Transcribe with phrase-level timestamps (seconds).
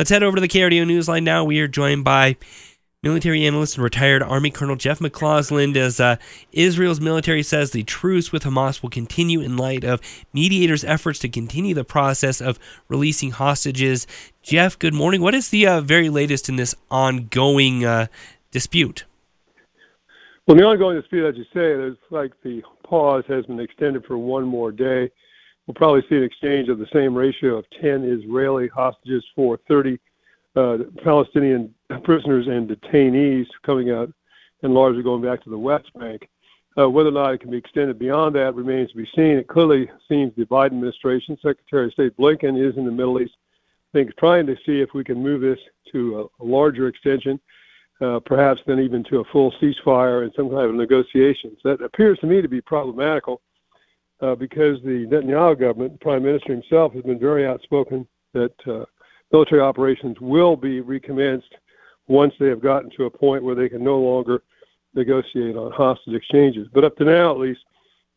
[0.00, 1.44] Let's head over to the KRDO Newsline now.
[1.44, 2.36] We are joined by
[3.02, 6.16] military analyst and retired Army Colonel Jeff McCausland as uh,
[6.52, 10.00] Israel's military says the truce with Hamas will continue in light of
[10.32, 12.58] mediators' efforts to continue the process of
[12.88, 14.06] releasing hostages.
[14.42, 15.20] Jeff, good morning.
[15.20, 18.06] What is the uh, very latest in this ongoing uh,
[18.52, 19.04] dispute?
[20.46, 24.16] Well, the ongoing dispute, as you say, there's like the pause has been extended for
[24.16, 25.10] one more day.
[25.70, 30.00] We'll probably see an exchange of the same ratio of 10 Israeli hostages for 30
[30.56, 31.72] uh, Palestinian
[32.02, 34.12] prisoners and detainees coming out
[34.64, 36.28] and largely going back to the West Bank.
[36.76, 39.38] Uh, whether or not it can be extended beyond that remains to be seen.
[39.38, 43.36] It clearly seems the Biden administration, Secretary of State Blinken, is in the Middle East,
[43.94, 45.60] I think, trying to see if we can move this
[45.92, 47.38] to a, a larger extension,
[48.00, 51.60] uh, perhaps then even to a full ceasefire and some kind of negotiations.
[51.62, 53.40] That appears to me to be problematical
[54.20, 58.84] uh, because the Netanyahu government, the Prime Minister himself, has been very outspoken that uh,
[59.32, 61.54] military operations will be recommenced
[62.06, 64.42] once they have gotten to a point where they can no longer
[64.94, 66.68] negotiate on hostage exchanges.
[66.72, 67.60] But up to now, at least,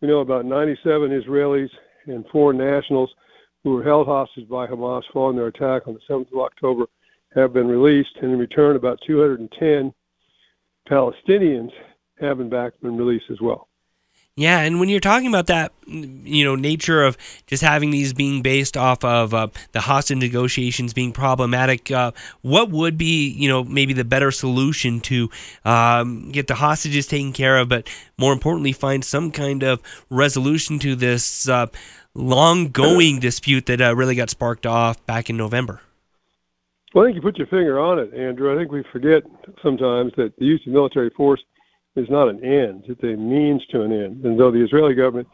[0.01, 1.69] we know about 97 Israelis
[2.07, 3.13] and foreign nationals
[3.63, 6.85] who were held hostage by Hamas following their attack on the 7th of October
[7.33, 9.93] have been released, and in return, about 210
[10.87, 11.71] Palestinians
[12.19, 13.69] have in fact been released as well.
[14.35, 18.41] Yeah, and when you're talking about that, you know, nature of just having these being
[18.41, 23.63] based off of uh, the hostage negotiations being problematic, uh, what would be, you know,
[23.63, 25.29] maybe the better solution to
[25.65, 30.79] um, get the hostages taken care of, but more importantly, find some kind of resolution
[30.79, 31.67] to this uh,
[32.15, 35.81] long-going dispute that uh, really got sparked off back in November?
[36.95, 38.51] Well, I think you put your finger on it, Andrew.
[38.51, 39.21] I think we forget
[39.61, 41.41] sometimes that the use of military force
[41.95, 44.25] is not an end, it's a means to an end.
[44.25, 45.27] And though the Israeli government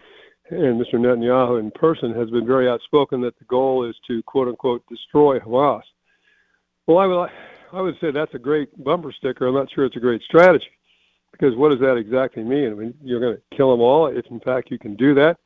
[0.49, 0.95] and Mr.
[0.95, 5.39] Netanyahu in person has been very outspoken that the goal is to quote unquote destroy
[5.39, 5.83] Hamas.
[6.87, 7.29] Well, I would,
[7.71, 9.47] I would say that's a great bumper sticker.
[9.47, 10.71] I'm not sure it's a great strategy
[11.31, 12.71] because what does that exactly mean?
[12.71, 15.37] I mean, you're going to kill them all if in fact you can do that.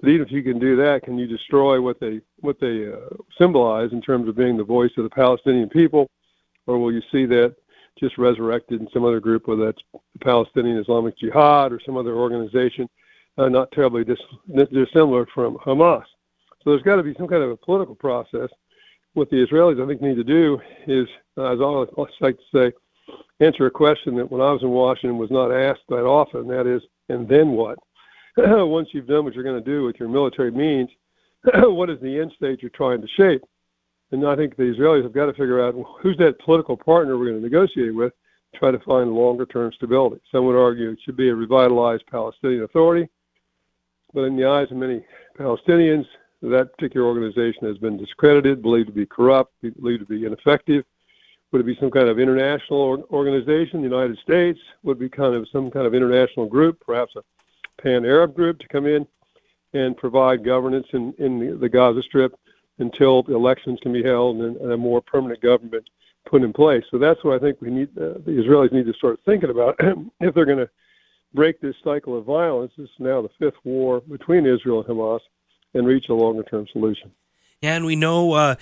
[0.00, 3.16] But even if you can do that, can you destroy what they what they uh,
[3.38, 6.08] symbolize in terms of being the voice of the Palestinian people,
[6.66, 7.54] or will you see that
[7.98, 12.14] just resurrected in some other group, whether that's the Palestinian Islamic Jihad or some other
[12.14, 12.88] organization,
[13.38, 14.18] uh, not terribly dis-
[14.72, 16.04] dissimilar from Hamas.
[16.62, 18.48] So there's got to be some kind of a political process.
[19.14, 22.72] What the Israelis, I think, need to do is, uh, as I like to say,
[23.40, 26.46] answer a question that when I was in Washington was not asked that often.
[26.46, 27.78] That is, and then what?
[28.36, 30.88] Once you've done what you're going to do with your military means,
[31.54, 33.42] what is the end state you're trying to shape?
[34.12, 37.30] And I think the Israelis have got to figure out who's that political partner we're
[37.30, 38.12] going to negotiate with,
[38.52, 40.20] to try to find longer term stability.
[40.32, 43.08] Some would argue it should be a revitalized Palestinian Authority,
[44.12, 45.04] but in the eyes of many
[45.38, 46.04] Palestinians,
[46.42, 50.84] that particular organization has been discredited, believed to be corrupt, believed to be ineffective.
[51.52, 53.80] Would it be some kind of international organization?
[53.80, 57.22] The United States would be kind of some kind of international group, perhaps a
[57.82, 59.06] pan-Arab group, to come in
[59.74, 62.32] and provide governance in, in the Gaza Strip
[62.80, 65.88] until elections can be held and, and a more permanent government
[66.28, 66.82] put in place.
[66.90, 67.88] So that's what I think we need.
[67.96, 69.76] Uh, the Israelis need to start thinking about
[70.20, 70.70] if they're going to
[71.34, 72.72] break this cycle of violence.
[72.76, 75.20] This is now the fifth war between Israel and Hamas,
[75.74, 77.12] and reach a longer-term solution.
[77.62, 78.56] Yeah, and we know uh,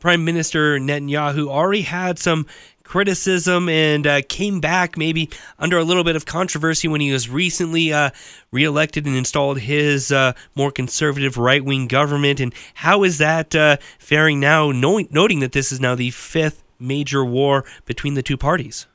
[0.00, 2.46] Prime Minister Netanyahu already had some
[2.92, 7.26] criticism and uh, came back maybe under a little bit of controversy when he was
[7.26, 8.10] recently uh,
[8.50, 12.38] reelected and installed his uh, more conservative right wing government.
[12.38, 16.62] And how is that uh, faring now, knowing, noting that this is now the fifth
[16.78, 18.86] major war between the two parties?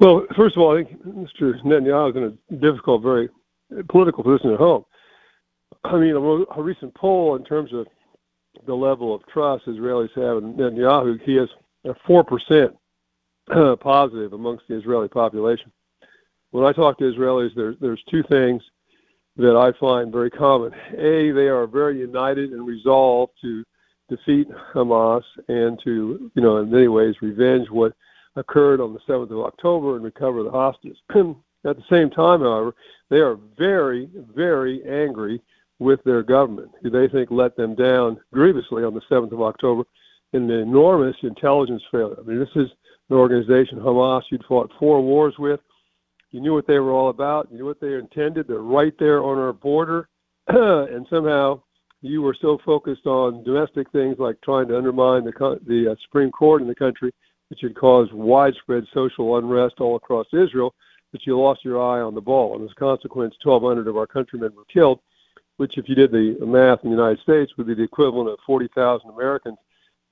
[0.00, 1.52] Well, first of all, I think Mr.
[1.64, 3.28] Netanyahu is in a difficult, very
[3.90, 4.84] political position at home.
[5.84, 7.86] I mean, a, a recent poll in terms of
[8.66, 11.48] the level of trust Israelis have in Netanyahu, he has
[12.06, 12.76] four percent
[13.80, 15.72] positive amongst the Israeli population.
[16.50, 18.62] When I talk to Israelis, there's there's two things
[19.36, 20.72] that I find very common.
[20.92, 23.64] A, they are very united and resolved to
[24.10, 27.94] defeat Hamas and to, you know, in many ways revenge what
[28.36, 30.98] occurred on the 7th of October and recover the hostages.
[31.64, 32.74] At the same time, however,
[33.08, 35.40] they are very, very angry
[35.78, 39.84] with their government, who they think let them down grievously on the 7th of October
[40.32, 42.16] in the enormous intelligence failure.
[42.18, 42.70] I mean, this is
[43.10, 45.60] an organization, Hamas, you'd fought four wars with.
[46.30, 47.48] You knew what they were all about.
[47.50, 48.48] You knew what they intended.
[48.48, 50.08] They're right there on our border.
[50.48, 51.62] and somehow
[52.00, 56.30] you were so focused on domestic things like trying to undermine the, the uh, Supreme
[56.30, 57.12] Court in the country,
[57.48, 60.74] which had caused widespread social unrest all across Israel,
[61.12, 62.56] that you lost your eye on the ball.
[62.56, 65.00] And as a consequence, 1,200 of our countrymen were killed,
[65.58, 68.38] which, if you did the math in the United States, would be the equivalent of
[68.46, 69.58] 40,000 Americans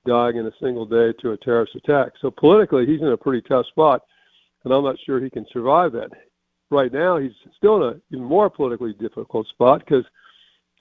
[0.05, 2.13] dying in a single day to a terrorist attack.
[2.21, 4.01] So politically, he's in a pretty tough spot,
[4.63, 6.09] and I'm not sure he can survive that.
[6.69, 10.05] Right now, he's still in an even more politically difficult spot because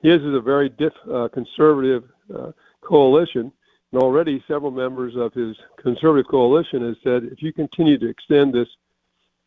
[0.03, 3.53] his is a very diff, uh, conservative uh, coalition,
[3.93, 8.55] and already several members of his conservative coalition has said, if you continue to extend
[8.55, 8.69] this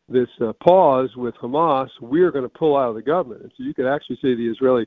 [0.10, 3.42] this uh, pause with Hamas, we're going to pull out of the government.
[3.42, 4.86] And so you could actually see the Israeli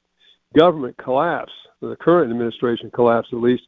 [0.54, 3.62] government collapse, the current administration collapse, at least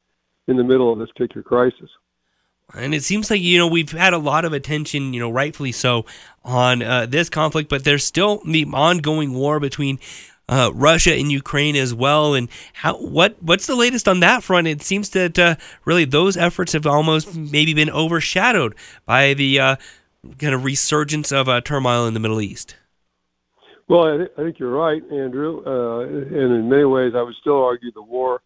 [0.48, 1.90] in the middle of this particular crisis.
[2.74, 5.72] And it seems like, you know, we've had a lot of attention, you know, rightfully
[5.72, 6.04] so,
[6.44, 9.98] on uh, this conflict, but there's still the ongoing war between
[10.48, 12.34] uh, Russia and Ukraine as well.
[12.34, 14.66] And how what what's the latest on that front?
[14.66, 18.74] It seems that uh, really those efforts have almost maybe been overshadowed
[19.06, 19.76] by the uh,
[20.38, 22.76] kind of resurgence of uh, turmoil in the Middle East.
[23.88, 25.62] Well, I, th- I think you're right, Andrew.
[25.66, 28.42] Uh, and in many ways, I would still argue the war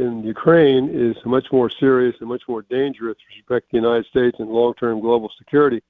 [0.00, 4.06] in Ukraine is much more serious and much more dangerous with respect to the United
[4.06, 5.82] States and long-term global security.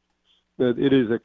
[0.58, 1.20] That it is a,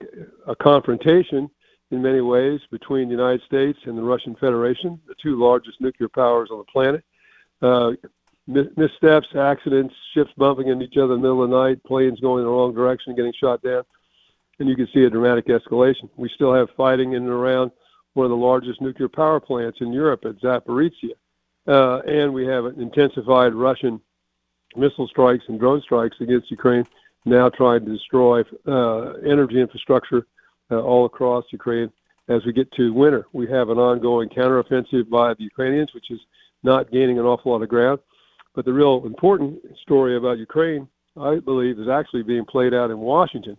[0.52, 1.50] a confrontation
[1.92, 6.10] in many ways between the United States and the Russian Federation, the two largest nuclear
[6.10, 7.04] powers on the planet.
[7.62, 7.92] Uh,
[8.48, 12.42] missteps, accidents, ships bumping into each other in the middle of the night, planes going
[12.42, 13.84] in the wrong direction, getting shot down,
[14.60, 16.08] and you can see a dramatic escalation.
[16.16, 17.72] We still have fighting in and around
[18.14, 21.16] one of the largest nuclear power plants in Europe at Zaporizhia,
[21.68, 24.00] uh, and we have intensified Russian
[24.76, 26.86] missile strikes and drone strikes against Ukraine,
[27.26, 30.26] now trying to destroy uh, energy infrastructure
[30.72, 31.92] uh, all across Ukraine.
[32.28, 36.20] As we get to winter, we have an ongoing counteroffensive by the Ukrainians, which is
[36.64, 38.00] not gaining an awful lot of ground.
[38.56, 40.88] But the real important story about Ukraine,
[41.20, 43.58] I believe, is actually being played out in Washington,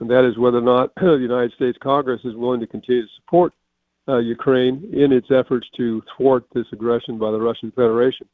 [0.00, 3.08] and that is whether or not the United States Congress is willing to continue to
[3.16, 3.52] support
[4.08, 8.28] uh, Ukraine in its efforts to thwart this aggression by the Russian Federation.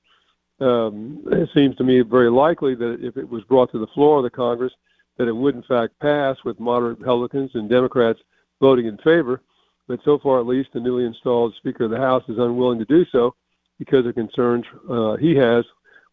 [0.61, 4.19] Um, it seems to me very likely that if it was brought to the floor
[4.19, 4.73] of the Congress,
[5.17, 8.21] that it would in fact pass with moderate Republicans and Democrats
[8.61, 9.43] voting in favor.
[9.89, 12.85] But so far, at least, the newly installed Speaker of the House is unwilling to
[12.85, 13.35] do so
[13.79, 15.65] because of concerns uh, he has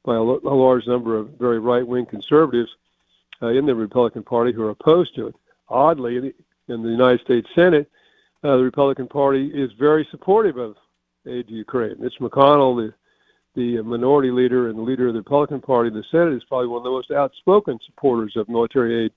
[0.04, 2.70] by a, a, large number of very right-wing conservatives
[3.42, 5.36] uh, in the Republican Party who are opposed to it.
[5.70, 6.34] Oddly,
[6.70, 7.92] in the United States Senate,
[8.44, 10.76] the Republican Party is very supportive of
[11.28, 11.96] aid to Ukraine.
[12.00, 12.94] Mitch McConnell, the
[13.56, 16.68] the minority leader and the leader of the Republican Party in the Senate, is probably
[16.68, 19.12] one of the most outspoken supporters of military aid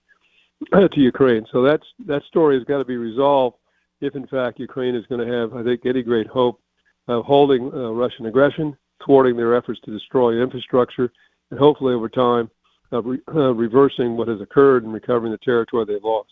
[0.92, 1.44] to Ukraine.
[1.52, 3.56] So that's that story has got to be resolved
[4.00, 6.58] if, in fact, Ukraine is going to have, I think, any great hope
[7.06, 11.12] of holding uh, Russian aggression, thwarting their efforts to destroy infrastructure,
[11.50, 12.50] and hopefully over time
[12.92, 16.30] uh, re- uh, reversing what has occurred and recovering the territory they've lost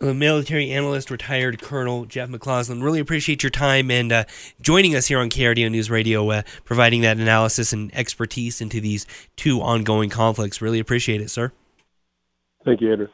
[0.00, 2.82] military analyst, retired Colonel Jeff McCausland.
[2.82, 4.24] Really appreciate your time and uh,
[4.60, 9.06] joining us here on KRDO News Radio, uh, providing that analysis and expertise into these
[9.36, 10.62] two ongoing conflicts.
[10.62, 11.52] Really appreciate it, sir.
[12.64, 13.08] Thank you, Andrew.